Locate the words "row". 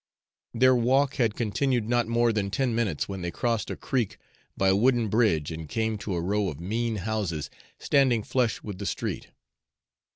6.21-6.49